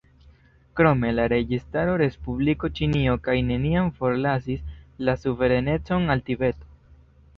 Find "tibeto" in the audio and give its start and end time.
6.31-6.73